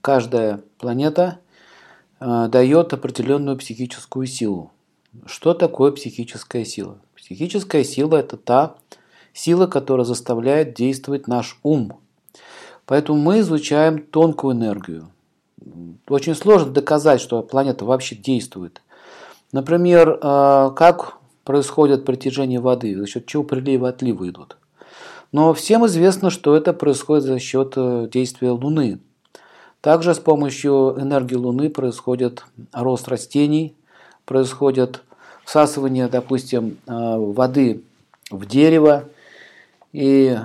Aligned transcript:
каждая 0.00 0.60
планета 0.78 1.40
э, 2.20 2.48
дает 2.48 2.92
определенную 2.92 3.56
психическую 3.56 4.26
силу. 4.26 4.72
Что 5.26 5.54
такое 5.54 5.92
психическая 5.92 6.64
сила? 6.64 6.98
Психическая 7.14 7.84
сила– 7.84 8.16
это 8.18 8.36
та 8.36 8.76
сила, 9.32 9.66
которая 9.66 10.04
заставляет 10.04 10.74
действовать 10.74 11.28
наш 11.28 11.58
ум. 11.62 12.00
Поэтому 12.86 13.18
мы 13.18 13.40
изучаем 13.40 13.98
тонкую 13.98 14.54
энергию. 14.54 15.10
Очень 16.08 16.34
сложно 16.34 16.72
доказать, 16.72 17.20
что 17.20 17.42
планета 17.42 17.84
вообще 17.84 18.14
действует. 18.16 18.82
Например, 19.52 20.18
э, 20.20 20.70
как 20.76 21.18
происходит 21.44 22.04
притяжение 22.04 22.60
воды, 22.60 22.96
за 22.96 23.06
счет 23.06 23.26
чего 23.26 23.44
прилива 23.44 23.86
и 23.86 23.90
отлива 23.90 24.28
идут. 24.28 24.56
Но 25.32 25.52
всем 25.54 25.86
известно, 25.86 26.30
что 26.30 26.56
это 26.56 26.72
происходит 26.72 27.24
за 27.24 27.38
счет 27.38 27.74
э, 27.76 28.08
действия 28.12 28.50
Луны. 28.50 29.00
Также 29.84 30.14
с 30.14 30.18
помощью 30.18 30.96
энергии 30.98 31.34
Луны 31.34 31.68
происходит 31.68 32.42
рост 32.72 33.06
растений, 33.06 33.76
происходит 34.24 35.02
всасывание, 35.44 36.08
допустим, 36.08 36.78
э, 36.86 36.90
воды 37.18 37.82
в 38.30 38.46
дерево. 38.46 39.04
И 39.92 40.38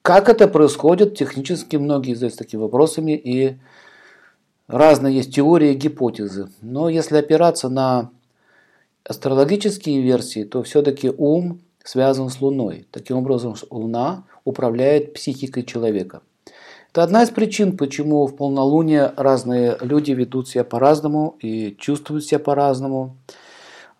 как 0.00 0.30
это 0.30 0.48
происходит, 0.48 1.18
технически 1.18 1.76
многие 1.76 2.14
задаются 2.14 2.38
такими 2.38 2.62
вопросами, 2.62 3.12
и 3.12 3.58
разные 4.68 5.16
есть 5.16 5.34
теории 5.34 5.74
гипотезы. 5.74 6.48
Но 6.62 6.88
если 6.88 7.18
опираться 7.18 7.68
на 7.68 8.08
астрологические 9.04 10.00
версии, 10.00 10.44
то 10.44 10.62
все-таки 10.62 11.10
ум 11.10 11.60
связан 11.84 12.30
с 12.30 12.40
Луной. 12.40 12.86
Таким 12.90 13.18
образом, 13.18 13.54
Луна 13.68 14.24
управляет 14.44 15.12
психикой 15.12 15.64
человека. 15.64 16.22
Это 16.96 17.02
одна 17.02 17.24
из 17.24 17.28
причин, 17.28 17.76
почему 17.76 18.26
в 18.26 18.34
полнолуние 18.36 19.12
разные 19.18 19.76
люди 19.82 20.12
ведут 20.12 20.48
себя 20.48 20.64
по-разному 20.64 21.36
и 21.42 21.76
чувствуют 21.78 22.24
себя 22.24 22.38
по-разному. 22.38 23.18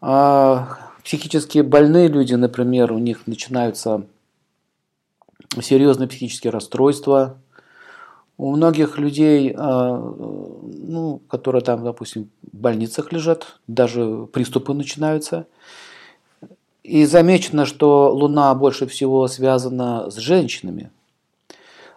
А 0.01 0.79
психически 1.05 1.59
больные 1.59 2.09
люди, 2.09 2.33
например, 2.33 2.93
у 2.93 2.98
них 2.98 3.27
начинаются 3.27 4.06
серьезные 5.61 6.09
психические 6.09 6.51
расстройства. 6.51 7.37
У 8.39 8.56
многих 8.56 8.97
людей, 8.97 9.55
а, 9.55 9.99
ну, 9.99 11.21
которые 11.28 11.61
там, 11.61 11.84
допустим, 11.84 12.31
в 12.51 12.56
больницах 12.56 13.12
лежат, 13.12 13.61
даже 13.67 14.27
приступы 14.33 14.73
начинаются– 14.73 15.47
и 16.87 17.05
замечено, 17.05 17.67
что 17.67 18.12
Луна 18.15 18.55
больше 18.55 18.87
всего 18.87 19.27
связана 19.27 20.09
с 20.09 20.19
женщинами. 20.19 20.93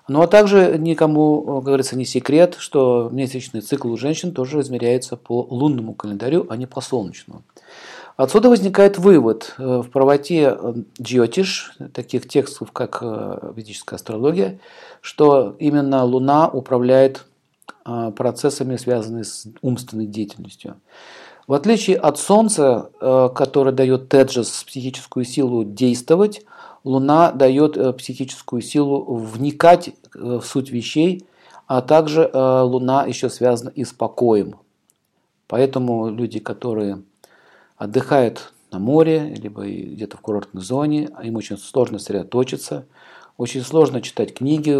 Ну 0.09 0.21
а 0.21 0.27
также 0.27 0.77
никому, 0.77 1.41
как 1.43 1.63
говорится, 1.63 1.95
не 1.95 2.05
секрет, 2.05 2.55
что 2.57 3.09
месячный 3.11 3.61
цикл 3.61 3.89
у 3.91 3.97
женщин 3.97 4.33
тоже 4.33 4.59
измеряется 4.61 5.15
по 5.15 5.47
лунному 5.49 5.93
календарю, 5.93 6.45
а 6.49 6.57
не 6.57 6.65
по 6.65 6.81
солнечному. 6.81 7.43
Отсюда 8.17 8.49
возникает 8.49 8.97
вывод 8.97 9.55
э, 9.57 9.63
в 9.77 9.89
правоте 9.91 10.57
э, 10.59 10.73
джиотиш, 11.01 11.73
таких 11.93 12.27
текстов, 12.27 12.73
как 12.73 12.99
э, 13.01 13.53
ведическая 13.55 13.95
астрология, 13.95 14.59
что 14.99 15.55
именно 15.59 16.03
Луна 16.03 16.49
управляет 16.49 17.25
процессами, 18.15 18.75
связанными 18.75 19.23
с 19.23 19.47
умственной 19.61 20.05
деятельностью. 20.05 20.75
В 21.49 21.53
отличие 21.53 21.97
от 21.97 22.19
Солнца, 22.19 22.91
э, 23.01 23.29
которое 23.33 23.71
дает 23.71 24.07
Теджес 24.07 24.63
психическую 24.67 25.25
силу 25.25 25.63
действовать, 25.63 26.43
Луна 26.83 27.31
дает 27.31 27.75
э, 27.75 27.91
психическую 27.91 28.61
силу 28.61 29.15
вникать 29.15 29.87
э, 29.87 29.91
в 30.13 30.41
суть 30.41 30.71
вещей, 30.71 31.25
а 31.67 31.81
также 31.81 32.29
Луна 32.33 33.05
еще 33.05 33.29
связана 33.29 33.69
и 33.69 33.83
с 33.83 33.93
покоем. 33.93 34.55
Поэтому 35.47 36.09
люди, 36.09 36.39
которые 36.39 37.01
отдыхают 37.77 38.53
на 38.71 38.79
море, 38.79 39.35
либо 39.35 39.65
где-то 39.65 40.17
в 40.17 40.21
курортной 40.21 40.63
зоне, 40.63 41.09
им 41.23 41.35
очень 41.35 41.57
сложно 41.57 41.97
сосредоточиться, 41.97 42.85
очень 43.37 43.61
сложно 43.61 44.01
читать 44.01 44.33
книги, 44.33 44.71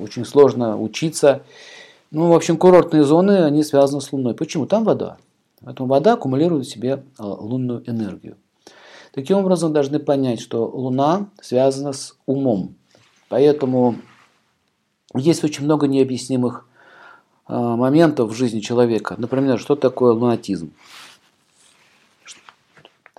очень 0.00 0.24
сложно 0.24 0.80
учиться. 0.80 1.42
Ну, 2.10 2.28
в 2.30 2.34
общем, 2.34 2.56
курортные 2.56 3.04
зоны, 3.04 3.44
они 3.44 3.62
связаны 3.62 4.00
с 4.00 4.12
Луной. 4.12 4.34
Почему? 4.34 4.66
Там 4.66 4.84
вода. 4.84 5.18
Поэтому 5.62 5.88
вода 5.88 6.14
аккумулирует 6.14 6.66
в 6.66 6.70
себе 6.70 7.02
лунную 7.18 7.82
энергию. 7.88 8.36
Таким 9.12 9.38
образом, 9.38 9.72
должны 9.72 9.98
понять, 9.98 10.40
что 10.40 10.66
Луна 10.66 11.28
связана 11.40 11.92
с 11.92 12.16
умом. 12.26 12.74
Поэтому 13.28 13.96
есть 15.16 15.44
очень 15.44 15.64
много 15.64 15.86
необъяснимых 15.86 16.66
а, 17.46 17.76
моментов 17.76 18.30
в 18.30 18.34
жизни 18.34 18.60
человека. 18.60 19.14
Например, 19.18 19.58
что 19.58 19.76
такое 19.76 20.12
лунатизм? 20.12 20.72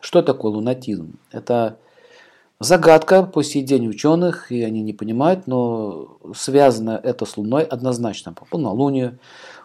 Что 0.02 0.22
такое 0.22 0.52
лунатизм? 0.52 1.14
Это 1.32 1.78
загадка 2.60 3.24
по 3.24 3.44
сей 3.44 3.62
день 3.62 3.88
ученых, 3.88 4.52
и 4.52 4.64
они 4.64 4.82
не 4.82 4.94
понимают, 4.94 5.48
но 5.48 6.18
связано 6.36 7.00
это 7.02 7.26
с 7.26 7.38
Луной 7.38 7.64
однозначно. 7.64 8.34
По 8.34 8.46
полнолунию, 8.46 9.20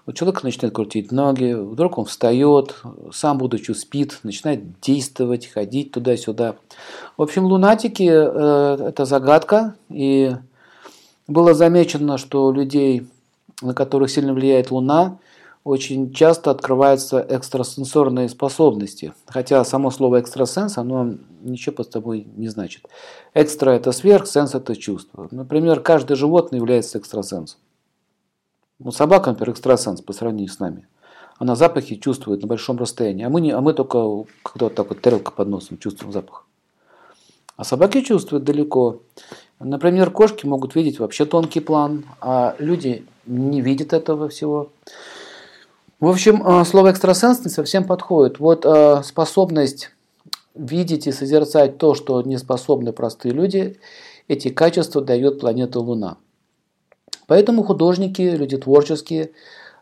у 0.07 0.13
человека 0.13 0.41
начинает 0.45 0.75
крутить 0.75 1.13
ноги, 1.13 1.55
вдруг 1.55 1.99
он 1.99 2.07
встает, 2.07 2.83
сам 3.13 3.39
будучи 3.39 3.71
спит, 3.73 4.19
начинает 4.25 4.81
действовать, 4.81 5.47
ходить 5.47 5.93
туда-сюда. 5.93 6.57
В 7.17 7.23
общем, 7.23 7.45
лунатики 7.45 8.09
э,– 8.11 8.87
это 8.89 9.05
загадка, 9.05 9.77
и 9.89 10.35
было 11.33 11.55
замечено, 11.55 12.19
что 12.19 12.47
у 12.47 12.53
людей, 12.53 13.09
на 13.61 13.75
которых 13.75 14.11
сильно 14.11 14.33
влияет 14.33 14.71
Луна, 14.71 15.19
очень 15.65 16.13
часто 16.13 16.51
открываются 16.51 17.21
экстрасенсорные 17.21 18.29
способности. 18.29 19.15
Хотя 19.27 19.65
само 19.65 19.91
слово 19.91 20.21
экстрасенс, 20.21 20.77
оно 20.77 21.15
ничего 21.43 21.77
под 21.77 21.93
собой 21.93 22.27
не 22.37 22.49
значит. 22.49 22.89
Экстра– 23.35 23.71
это 23.73 23.93
сверх, 23.93 24.27
сенс– 24.27 24.55
это 24.57 24.75
чувство. 24.75 25.29
Например, 25.31 25.81
каждое 25.81 26.17
животное 26.17 26.59
является 26.59 26.99
экстрасенсом. 26.99 27.61
Ну, 28.81 28.91
собака, 28.91 29.31
например, 29.31 29.51
экстрасенс 29.51 30.01
по 30.01 30.13
сравнению 30.13 30.49
с 30.49 30.59
нами. 30.59 30.89
Она 31.39 31.55
запахи 31.55 31.95
чувствует 31.97 32.43
на 32.43 32.49
большом 32.49 32.79
расстоянии, 32.79 33.25
а 33.25 33.29
мы, 33.29 33.41
не, 33.41 33.53
а 33.53 33.61
мы 33.61 33.73
только, 33.73 34.25
когда 34.43 34.67
вот 34.67 34.75
так 34.75 34.89
вот 34.89 35.01
тарелка 35.01 35.31
под 35.31 35.49
носом, 35.49 35.79
чувствуем 35.79 36.13
запах. 36.13 36.47
А 37.57 37.65
собаки 37.65 38.01
чувствуют 38.01 38.45
далеко. 38.45 39.03
Например, 39.65 40.11
кошки 40.11 40.47
могут 40.47 40.75
видеть 40.75 40.99
вообще 40.99 41.25
тонкий 41.25 41.61
план, 41.61 42.05
а 42.21 42.57
люди 42.59 43.05
не 43.27 43.61
видят 43.61 43.93
этого 43.93 44.29
всего. 44.29 44.71
В 46.01 46.09
общем, 46.09 46.43
э, 46.45 46.65
слово 46.65 46.91
экстрасенс 46.91 47.45
не 47.45 47.51
совсем 47.51 47.85
подходит. 47.85 48.41
Вот 48.41 48.65
э, 48.67 49.03
способность 49.05 49.91
видеть 50.55 51.07
и 51.07 51.13
созерцать 51.13 51.79
то, 51.79 51.95
что 51.95 52.21
не 52.23 52.39
способны 52.39 52.93
простые 52.93 53.33
люди, 53.33 53.79
эти 54.29 54.49
качества 54.49 55.01
дает 55.01 55.41
планета 55.41 55.81
Луна. 55.81 56.17
Поэтому 57.27 57.63
художники, 57.63 58.23
люди 58.23 58.57
творческие, 58.57 59.31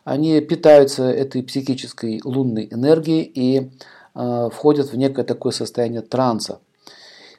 они 0.03 0.39
питаются 0.41 1.03
этой 1.03 1.43
психической 1.43 2.21
лунной 2.23 2.67
энергией 2.71 3.23
и 3.23 3.71
э, 4.13 4.49
входят 4.53 4.91
в 4.91 4.97
некое 4.97 5.23
такое 5.23 5.51
состояние 5.51 6.01
транса. 6.01 6.59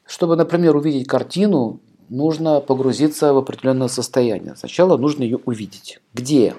Чтобы, 0.04 0.36
например, 0.36 0.76
увидеть 0.76 1.06
картину, 1.06 1.80
нужно 2.12 2.60
погрузиться 2.60 3.32
в 3.32 3.38
определенное 3.38 3.88
состояние. 3.88 4.56
Сначала 4.56 4.96
нужно 4.96 5.22
ее 5.22 5.38
увидеть. 5.44 6.00
Где? 6.14 6.54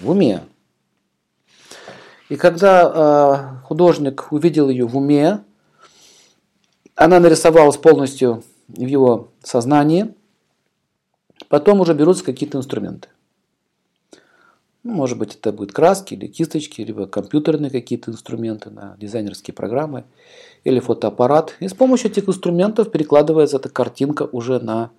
В 0.00 0.10
уме. 0.10 0.42
И 2.28 2.36
когда 2.36 3.60
э, 3.62 3.66
художник 3.66 4.28
увидел 4.30 4.68
ее 4.68 4.86
в 4.86 4.96
уме, 4.96 5.44
она 6.94 7.20
нарисовалась 7.20 7.76
полностью 7.76 8.44
в 8.68 8.86
его 8.86 9.28
сознании– 9.42 10.14
Потом 11.48 11.80
уже 11.80 11.94
берутся 11.94 12.24
какие-то 12.24 12.58
инструменты. 12.58 13.08
Ну, 14.84 14.92
может 14.92 15.18
быть, 15.18 15.34
это 15.34 15.50
будет 15.50 15.72
краски 15.72 16.12
или 16.12 16.26
кисточки, 16.26 16.82
либо 16.82 17.06
компьютерные 17.06 17.70
какие-то 17.70 18.10
инструменты, 18.10 18.68
на 18.68 18.96
дизайнерские 18.98 19.54
программы, 19.54 20.04
или 20.62 20.78
фотоаппарат. 20.78 21.56
И 21.60 21.68
с 21.68 21.74
помощью 21.74 22.10
этих 22.10 22.28
инструментов 22.28 22.90
перекладывается 22.90 23.56
эта 23.56 23.70
картинка 23.70 24.28
уже 24.30 24.58
на 24.60 24.90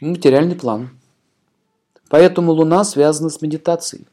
материальный 0.00 0.56
план. 0.56 0.98
Поэтому 2.08 2.52
Луна 2.52 2.84
связана 2.84 3.28
с 3.28 3.42
медитацией. 3.42 4.06